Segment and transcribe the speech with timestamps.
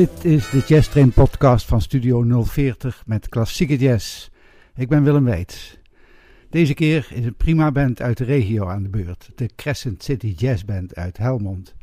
[0.00, 4.28] Dit is de Jazz Train podcast van Studio 040 met klassieke jazz.
[4.74, 5.78] Ik ben Willem Weits.
[6.50, 9.30] Deze keer is een prima band uit de regio aan de beurt.
[9.34, 11.74] De Crescent City Jazz Band uit Helmond.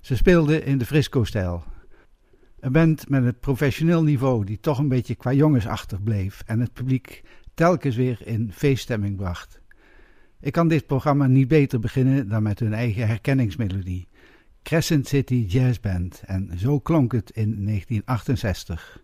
[0.00, 1.64] Ze speelden in de Frisco-stijl.
[2.60, 6.72] Een band met een professioneel niveau die toch een beetje qua jongensachtig bleef en het
[6.72, 7.22] publiek
[7.54, 9.60] telkens weer in feeststemming bracht.
[10.40, 14.08] Ik kan dit programma niet beter beginnen dan met hun eigen herkenningsmelodie.
[14.64, 19.02] Crescent City Jazz Band en zo klonk het in 1968.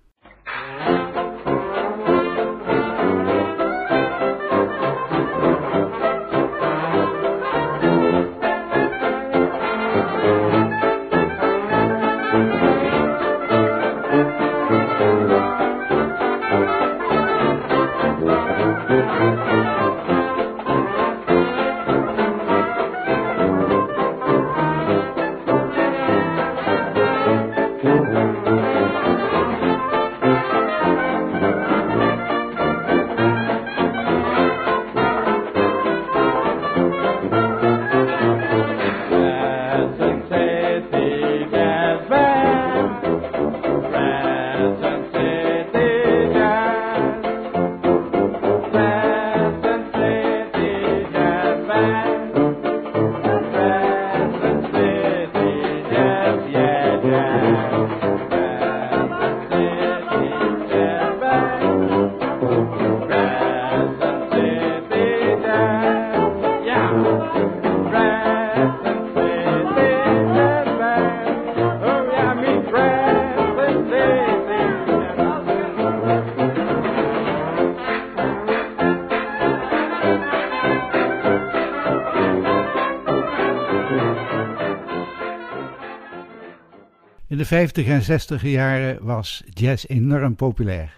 [87.41, 90.95] De 50 en 60 jaren was jazz enorm populair.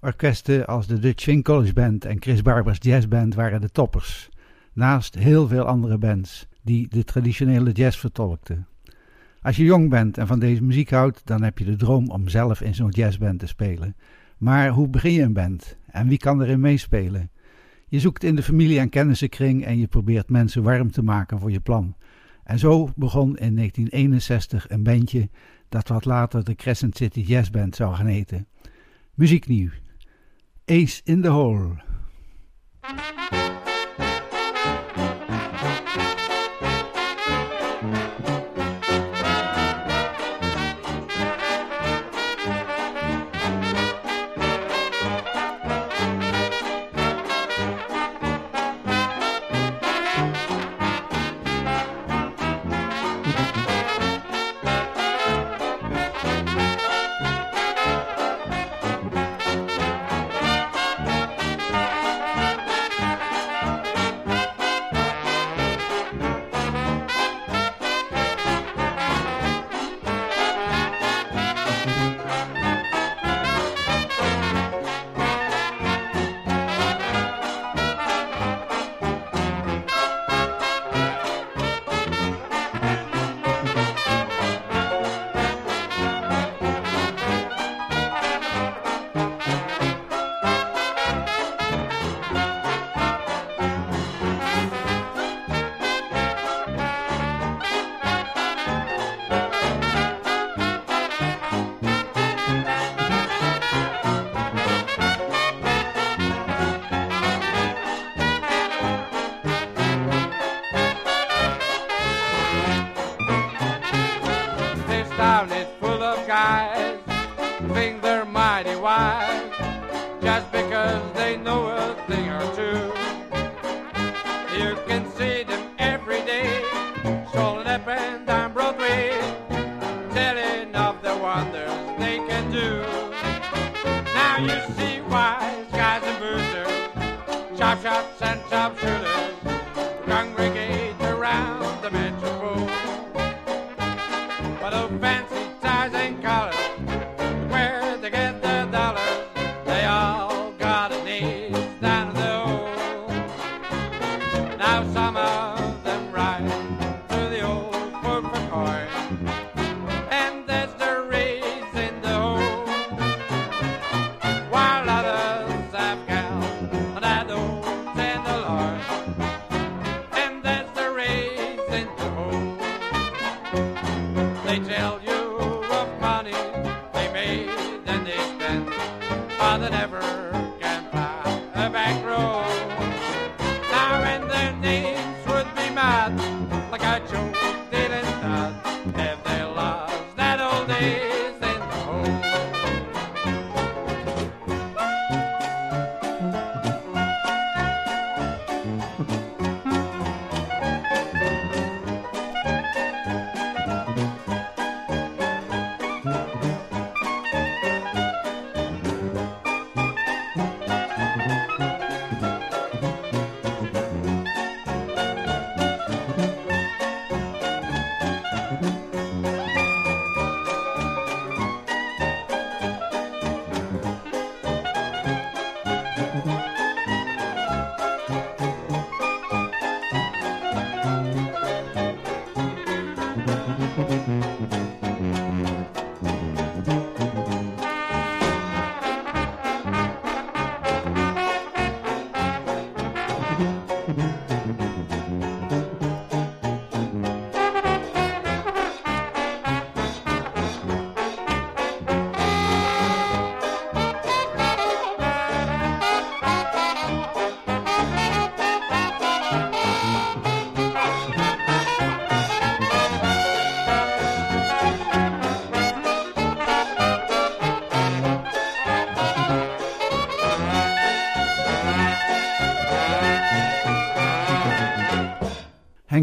[0.00, 4.28] Orkesten als de Dutch Swing College Band en Chris Barber's Jazz Band waren de toppers,
[4.72, 8.66] naast heel veel andere bands die de traditionele jazz vertolkten.
[9.42, 12.28] Als je jong bent en van deze muziek houdt, dan heb je de droom om
[12.28, 13.96] zelf in zo'n jazzband te spelen.
[14.38, 17.30] Maar hoe begin je een band en wie kan erin meespelen?
[17.88, 21.50] Je zoekt in de familie- en kennissenkring en je probeert mensen warm te maken voor
[21.50, 21.94] je plan.
[22.44, 25.28] En zo begon in 1961 een bandje
[25.74, 28.46] dat wat later de Crescent City Jazz Band zou gaan heten.
[29.14, 29.70] Muzieknieuw.
[30.64, 31.82] Ace in the Hole.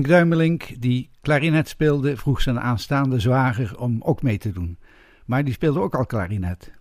[0.01, 4.77] Henk Duimelink, die klarinet speelde, vroeg zijn aanstaande zwager om ook mee te doen.
[5.25, 6.71] Maar die speelde ook al klarinet.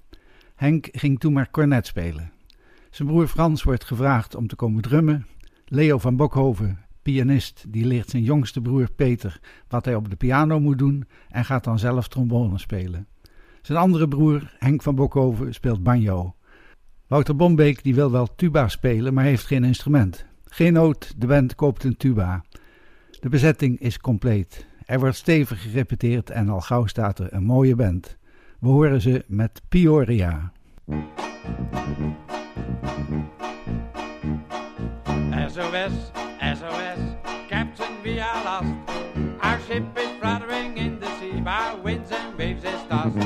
[0.55, 2.33] Henk ging toen maar cornet spelen.
[2.91, 5.27] Zijn broer Frans wordt gevraagd om te komen drummen.
[5.65, 10.61] Leo van Bokhoven, pianist, die leert zijn jongste broer Peter wat hij op de piano
[10.61, 13.07] moet doen en gaat dan zelf trombone spelen.
[13.63, 16.35] Zijn andere broer, Henk van Bokhoven, speelt banjo.
[17.07, 20.27] Wouter Bombeek die wil wel tuba spelen, maar heeft geen instrument.
[20.45, 22.45] Geen nood, de band koopt een tuba.
[23.21, 24.67] De bezetting is compleet.
[24.85, 28.17] Er wordt stevig gerepeteerd en al gauw staat er een mooie band.
[28.59, 30.53] We horen ze met Peoria.
[35.49, 35.93] SOS,
[36.41, 36.99] SOS,
[37.49, 38.65] Captain, we are.
[39.41, 43.17] Our ship is fluttering in the sea by winds and waves it's tossed.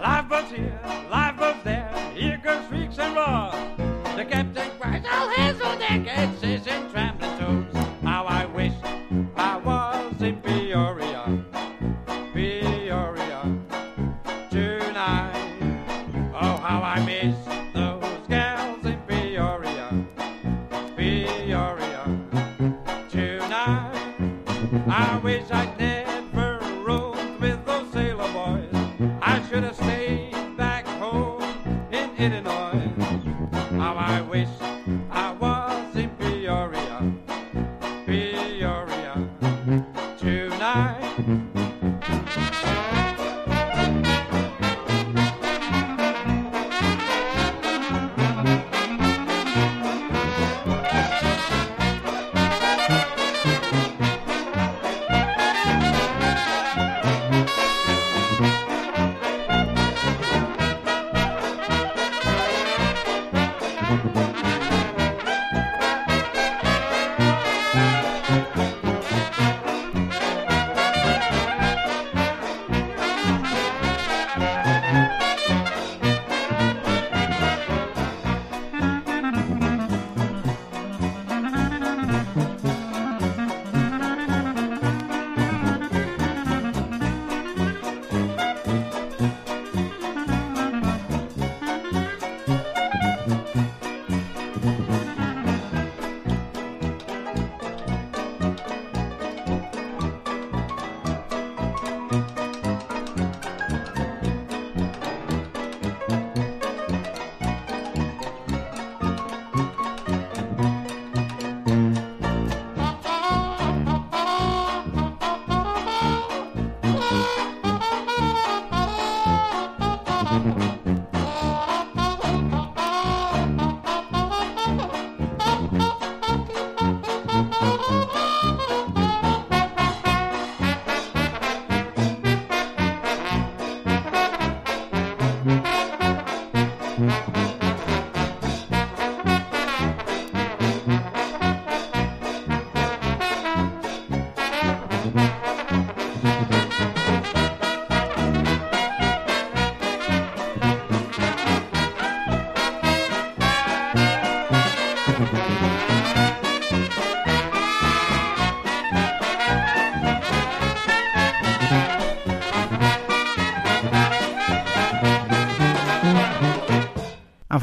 [0.00, 0.80] Lifeboats here,
[1.10, 3.54] lifeboats there, here goes shrieks and roars.
[4.16, 6.53] The captain cries, all hands on deck, and says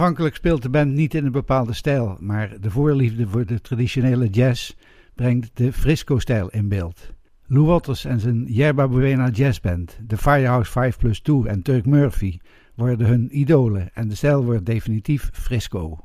[0.02, 4.30] Aanvankelijk speelt de band niet in een bepaalde stijl, maar de voorliefde voor de traditionele
[4.30, 4.74] jazz
[5.16, 7.14] brengt de Frisco-stijl in beeld.
[7.46, 12.40] Lou Waters en zijn Yerba Buena Jazzband, de Firehouse 5 plus 2 en Turk Murphy
[12.76, 16.00] worden hun idolen en de stijl wordt definitief Frisco.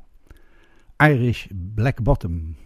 [0.96, 2.56] Irish Black Bottom.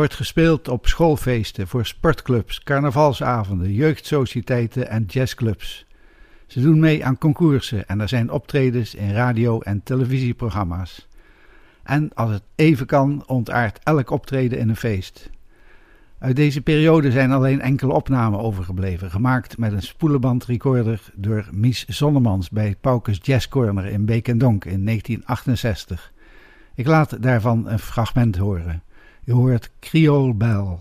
[0.00, 5.86] Wordt gespeeld op schoolfeesten, voor sportclubs, carnavalsavonden, jeugdsocieteiten en jazzclubs.
[6.46, 11.08] Ze doen mee aan concoursen en er zijn optredens in radio- en televisieprogramma's.
[11.82, 15.30] En als het even kan, ontaart elk optreden in een feest.
[16.18, 22.50] Uit deze periode zijn alleen enkele opnamen overgebleven, gemaakt met een spoelenbandrecorder door Mies Zonnemans
[22.50, 26.12] bij Paukes Jazz Corner in Beek en Donk in 1968.
[26.74, 28.82] Ik laat daarvan een fragment horen.
[29.26, 30.78] Je hoort Creole Bell.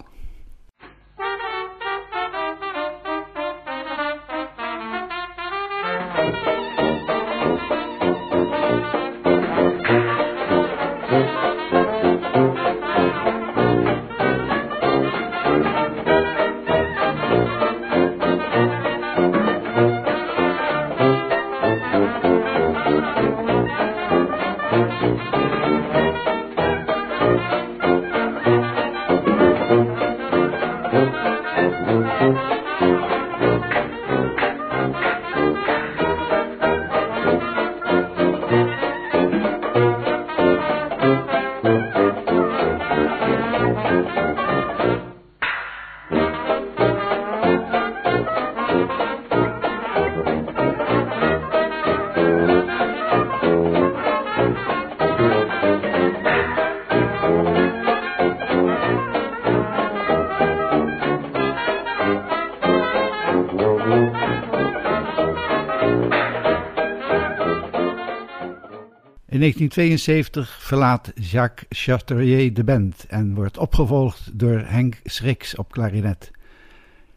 [69.39, 76.31] In 1972 verlaat Jacques Charterier de band en wordt opgevolgd door Henk Schriks op klarinet.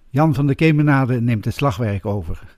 [0.08, 2.56] Jan van de Kemenade neemt het slagwerk over.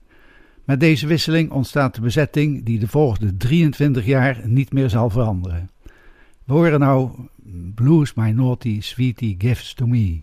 [0.63, 5.69] Met deze wisseling ontstaat de bezetting die de volgende 23 jaar niet meer zal veranderen.
[6.43, 7.11] We horen nou
[7.75, 10.19] Blues My Naughty Sweetie Gives to Me.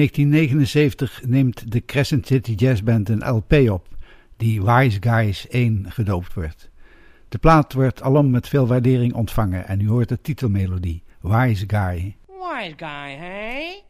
[0.00, 3.88] 1979 neemt de Crescent City Jazz Band een LP op,
[4.36, 6.70] die Wise Guys 1 gedoopt wordt.
[7.28, 12.16] De plaat wordt alom met veel waardering ontvangen en u hoort de titelmelodie, Wise Guy.
[12.26, 13.82] Wise Guy, hey?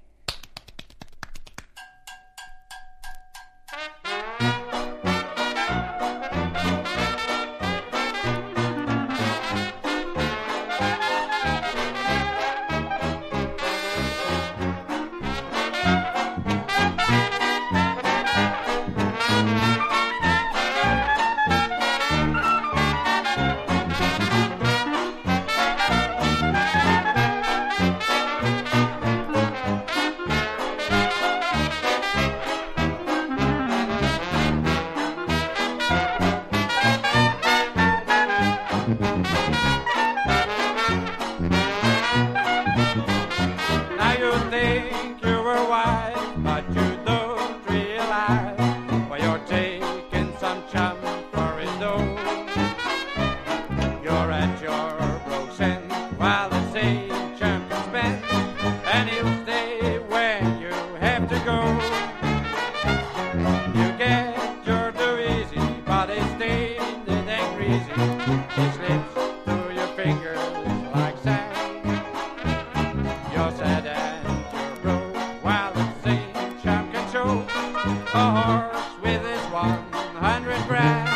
[78.15, 81.09] a horse with his 100 grand.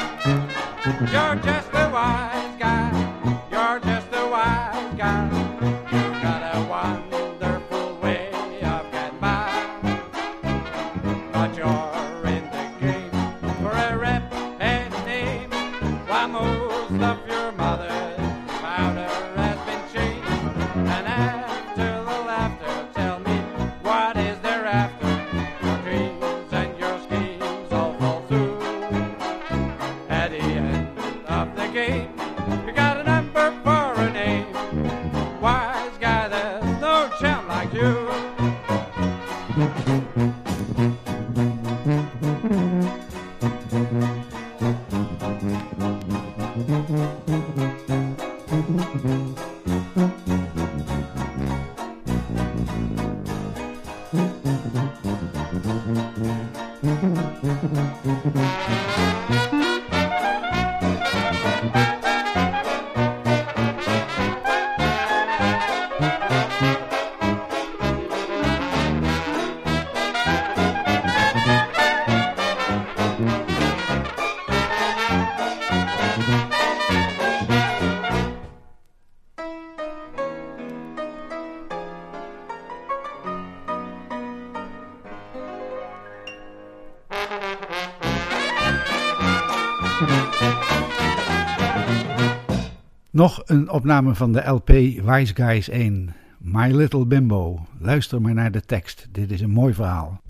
[1.11, 1.63] You're just
[93.14, 94.68] Nog een opname van de LP
[95.05, 97.66] Wise Guys 1, My Little Bimbo.
[97.79, 100.20] Luister maar naar de tekst, dit is een mooi verhaal.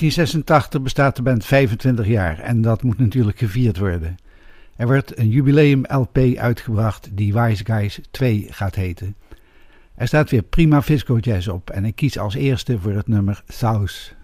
[0.00, 4.16] 1986 bestaat de band 25 jaar en dat moet natuurlijk gevierd worden.
[4.76, 9.16] Er wordt een jubileum LP uitgebracht die Wise Guys 2 gaat heten.
[9.94, 13.42] Er staat weer prima Visco Jazz op en ik kies als eerste voor het nummer
[13.48, 14.14] South.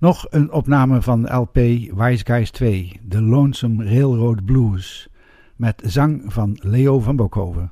[0.00, 1.54] Nog een opname van LP
[1.94, 5.08] Wise Guys 2, The Lonesome Railroad Blues,
[5.56, 7.70] met zang van Leo van Bokhoven.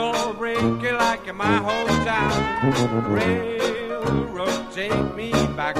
[0.00, 2.32] so breaky like in my hometown.
[3.16, 5.76] Railroad, take me back.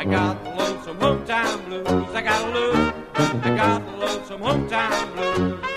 [0.00, 2.14] I got lonesome hometown blues.
[2.18, 2.92] I got blues.
[3.46, 5.73] I got lonesome hometown blues.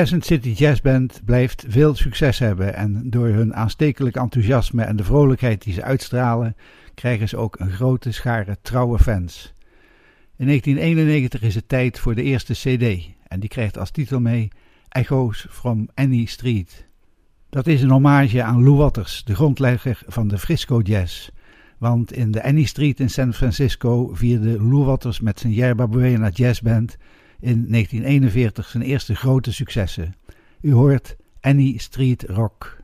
[0.00, 5.04] Crescent City Jazz Band blijft veel succes hebben en door hun aanstekelijk enthousiasme en de
[5.04, 6.56] vrolijkheid die ze uitstralen,
[6.94, 9.54] krijgen ze ook een grote schare trouwe fans.
[10.36, 14.48] In 1991 is het tijd voor de eerste CD en die krijgt als titel mee
[14.88, 16.86] Echoes from Any Street.
[17.50, 21.30] Dat is een hommage aan Lou Waters, de grondlegger van de Frisco Jazz.
[21.78, 26.28] Want in de Annie Street in San Francisco vierde Lou Waters met zijn Yerba Buena
[26.28, 26.96] Jazz Band
[27.40, 30.14] in 1941 zijn eerste grote successen.
[30.60, 32.79] U hoort Annie Street Rock.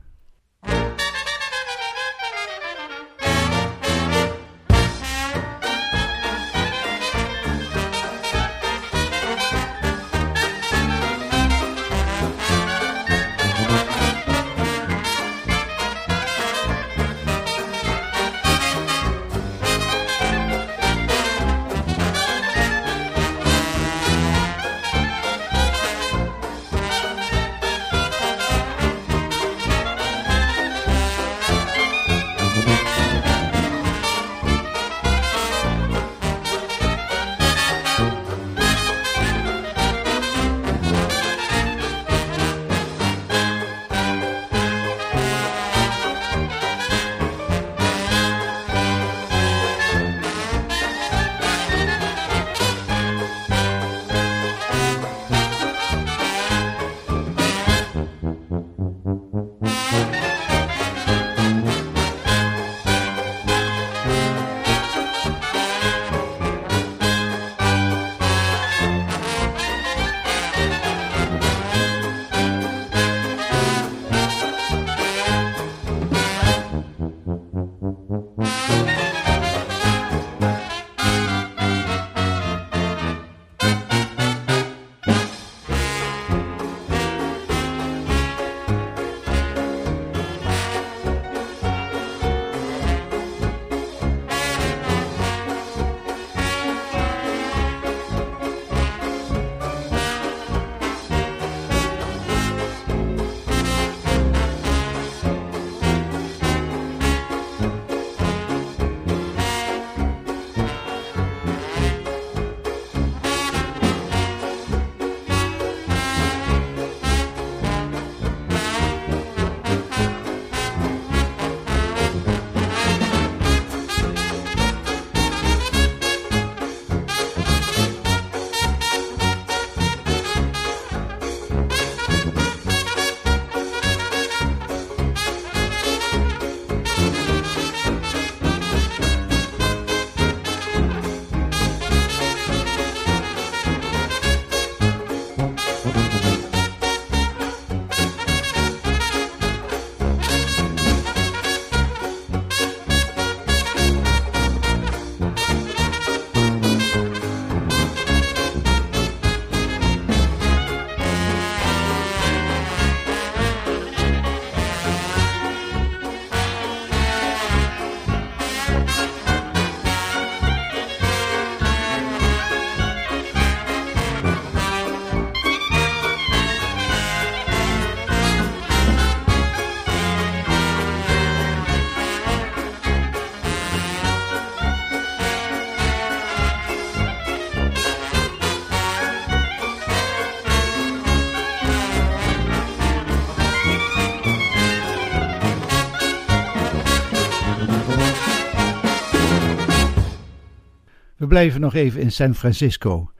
[201.37, 203.11] Blijven nog even in San Francisco.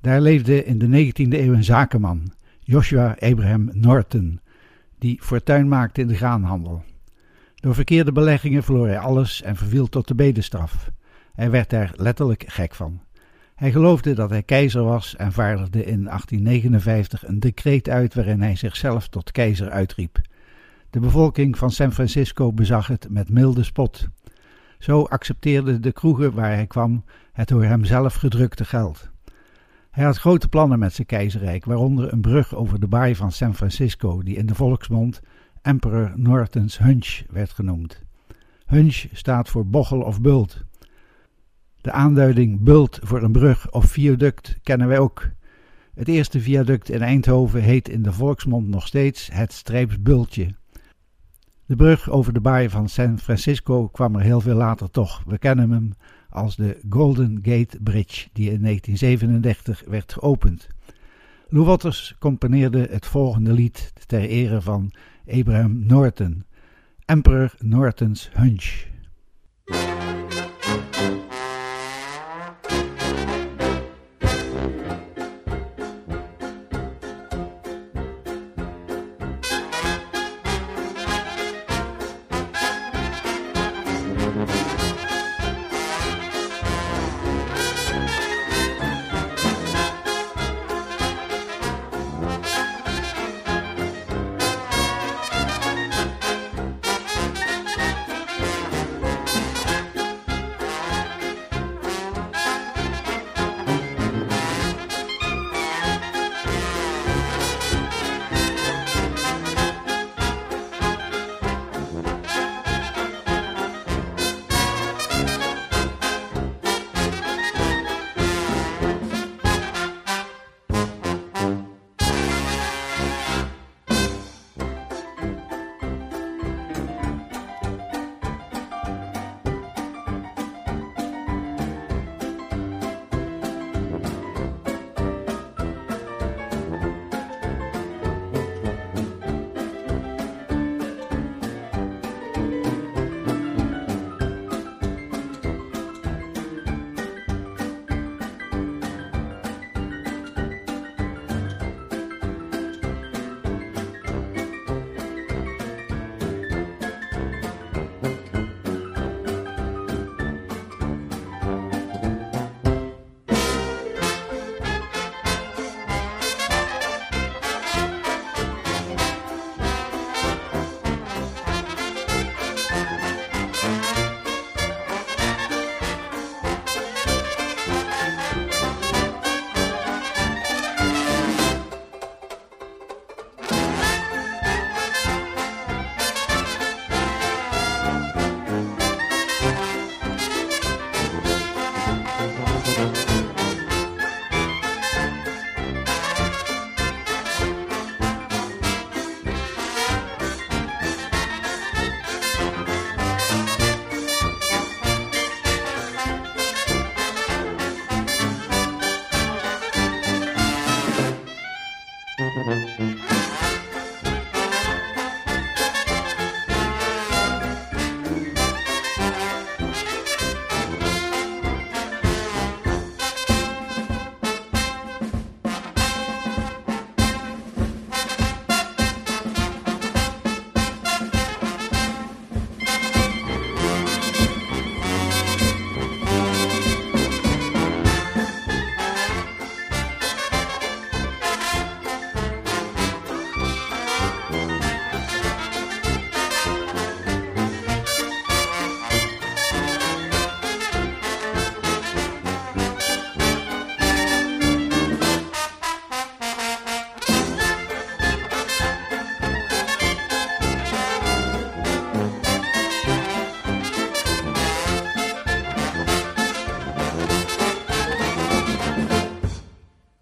[0.00, 4.40] Daar leefde in de 19e eeuw een zakenman, Joshua Abraham Norton,
[4.98, 6.82] die fortuin maakte in de graanhandel.
[7.54, 10.90] Door verkeerde beleggingen verloor hij alles en verviel tot de bedestraf.
[11.34, 13.00] Hij werd daar letterlijk gek van.
[13.54, 18.56] Hij geloofde dat hij keizer was en vaardigde in 1859 een decreet uit waarin hij
[18.56, 20.20] zichzelf tot keizer uitriep.
[20.90, 24.08] De bevolking van San Francisco bezag het met milde spot.
[24.84, 29.10] Zo accepteerden de kroegen waar hij kwam het door hem zelf gedrukte geld.
[29.90, 33.54] Hij had grote plannen met zijn keizerrijk, waaronder een brug over de baai van San
[33.54, 35.20] Francisco, die in de volksmond
[35.62, 38.02] Emperor Norton's Hunch werd genoemd.
[38.66, 40.64] Hunch staat voor bochel of bult.
[41.80, 45.30] De aanduiding bult voor een brug of viaduct kennen wij ook.
[45.94, 50.48] Het eerste viaduct in Eindhoven heet in de volksmond nog steeds het Strijpsbultje.
[51.66, 55.22] De brug over de baai van San Francisco kwam er heel veel later toch.
[55.26, 55.92] We kennen hem
[56.28, 60.68] als de Golden Gate Bridge, die in 1937 werd geopend.
[61.48, 64.92] Lou Waters componeerde het volgende lied ter ere van
[65.30, 66.44] Abraham Norton,
[67.04, 68.93] Emperor Norton's Hunch.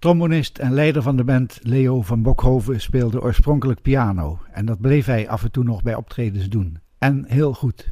[0.03, 5.07] Trombonist en leider van de band Leo van Bokhoven speelde oorspronkelijk piano en dat bleef
[5.07, 6.79] hij af en toe nog bij optredens doen.
[6.99, 7.89] En heel goed.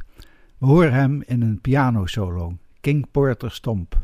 [0.57, 4.00] We horen hem in een pianosolo, King Porter Stomp.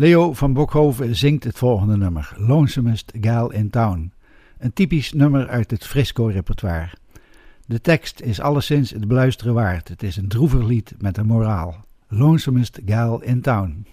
[0.00, 4.12] Leo van Bokhoven zingt het volgende nummer, Lonesomest Gal in Town.
[4.58, 6.90] Een typisch nummer uit het Frisco-repertoire.
[7.66, 9.88] De tekst is alleszins het beluisteren waard.
[9.88, 11.84] Het is een droevig lied met een moraal.
[12.08, 13.86] Lonesomest Gal in Town.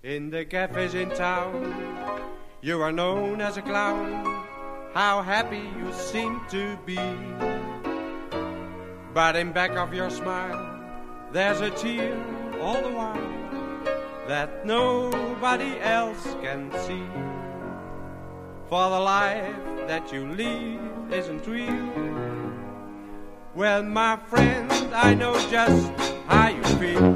[0.00, 1.52] In the cafes in town,
[2.60, 4.24] you are known as a clown.
[4.92, 6.98] How happy you seem to be.
[9.14, 10.58] But in back of your smile,
[11.32, 12.16] there's a tear
[12.60, 17.06] all the while that nobody else can see.
[18.68, 19.56] For the life
[19.86, 20.80] that you lead
[21.12, 21.92] isn't real.
[23.54, 25.90] Well, my friend, I know just
[26.26, 27.14] how you feel.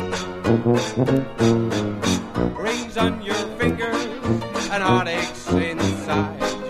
[2.56, 4.11] Rings on your fingers
[4.72, 6.61] and heartaches inside.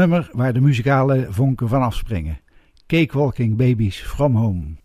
[0.00, 2.40] Nummer waar de muzikale vonken van afspringen.
[2.86, 4.78] Cakewalking Babies From Home.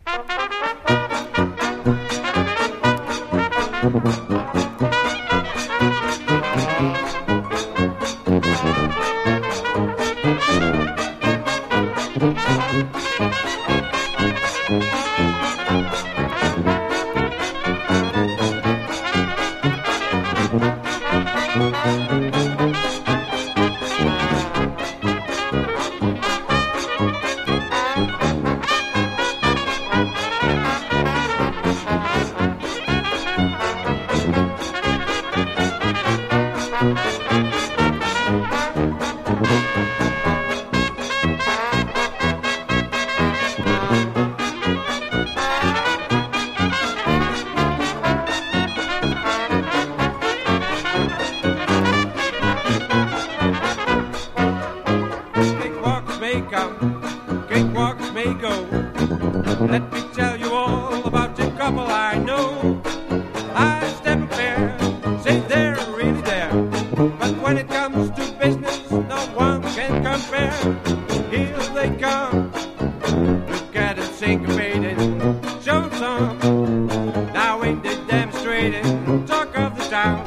[78.71, 80.25] Demonstrating talk of the town,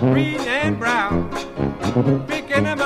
[0.00, 1.30] green and brown,
[2.26, 2.77] picking them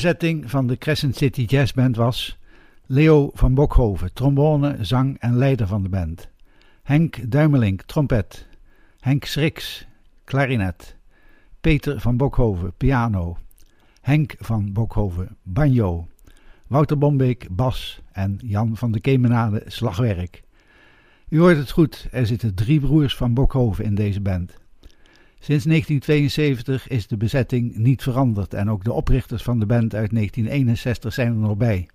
[0.00, 2.38] bezetting van de Crescent City Jazz Band was
[2.86, 6.28] Leo van Bokhoven, trombone, zang en leider van de band.
[6.82, 8.46] Henk Duimelink, trompet.
[9.00, 9.86] Henk Schriks,
[10.24, 10.96] klarinet.
[11.60, 13.36] Peter van Bokhoven, piano.
[14.00, 16.08] Henk van Bokhoven, banjo.
[16.66, 20.42] Wouter Bombeek, bas en Jan van de Kemenade, slagwerk.
[21.28, 24.59] U hoort het goed, er zitten drie broers van Bokhoven in deze band.
[25.42, 30.10] Sinds 1972 is de bezetting niet veranderd en ook de oprichters van de band uit
[30.10, 31.88] 1961 zijn er nog bij.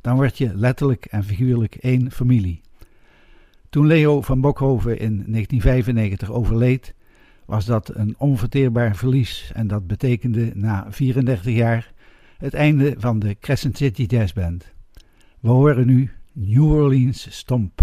[0.00, 2.60] Dan word je letterlijk en figuurlijk één familie.
[3.70, 6.94] Toen Leo van Bokhoven in 1995 overleed,
[7.44, 11.92] was dat een onverteerbaar verlies en dat betekende na 34 jaar
[12.36, 14.72] het einde van de Crescent City Jazz Band.
[15.40, 17.77] We horen nu New Orleans Stomp.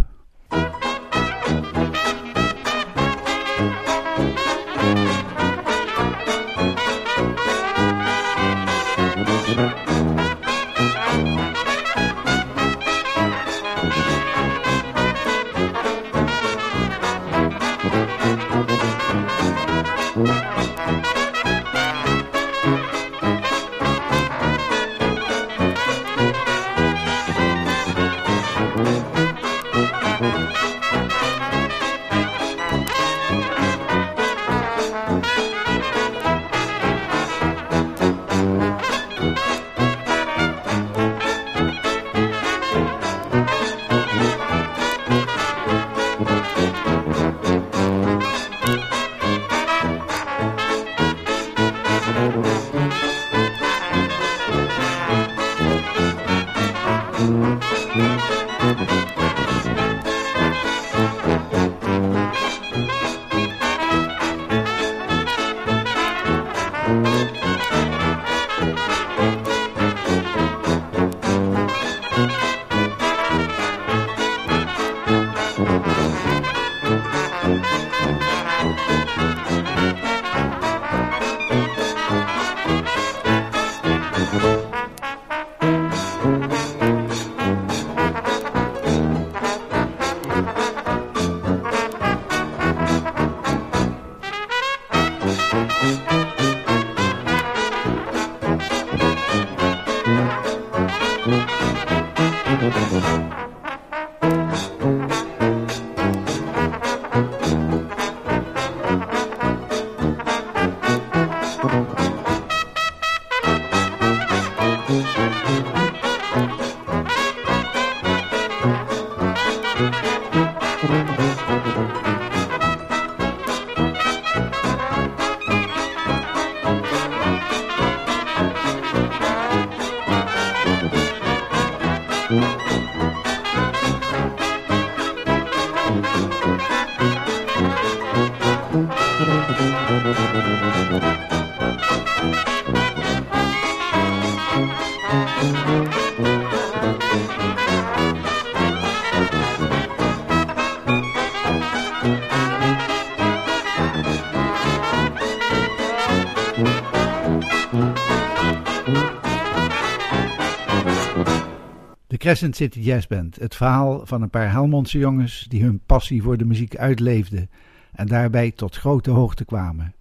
[162.26, 166.38] Crescent City Jazz Band, het verhaal van een paar Helmondse jongens die hun passie voor
[166.38, 167.49] de muziek uitleefden
[167.91, 169.93] en daarbij tot grote hoogte kwamen.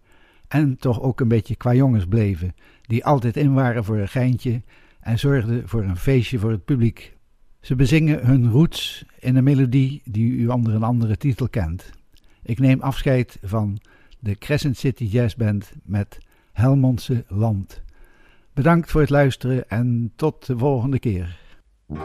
[0.49, 4.62] En toch ook een beetje qua jongens bleven, die altijd in waren voor een geintje
[5.01, 7.16] en zorgden voor een feestje voor het publiek.
[7.61, 11.91] Ze bezingen hun roots in een melodie die u onder een andere titel kent.
[12.43, 13.79] Ik neem afscheid van
[14.18, 16.18] de Crescent City Jazz Band met
[16.53, 17.83] Helmondse Land.
[18.53, 21.43] Bedankt voor het luisteren en tot de volgende keer.
[21.95, 22.01] えっ?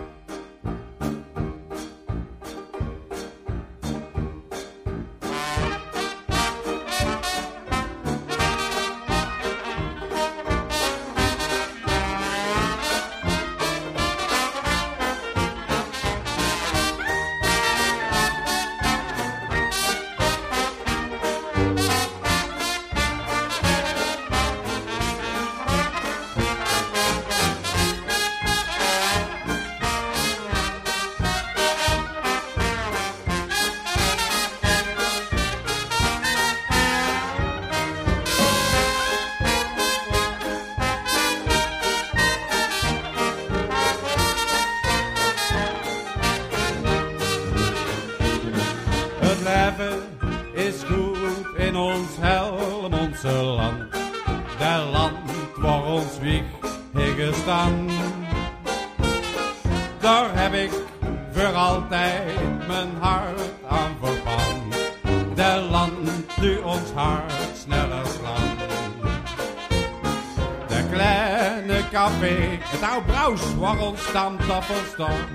[72.83, 75.27] Oude bruis waar ons stamtafel stond.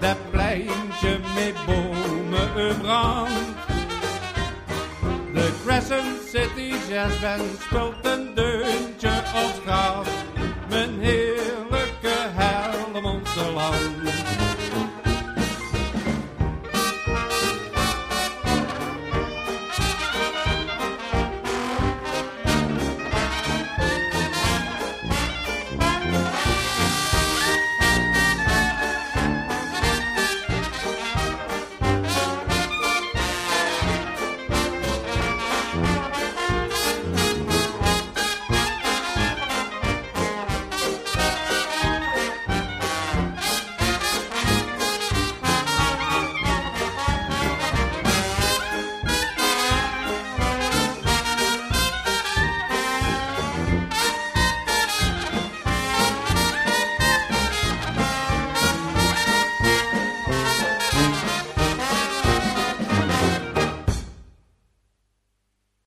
[0.00, 3.30] Dat pleintje met bomen en brand.
[5.32, 8.03] De Crescent City Jazz Band speelt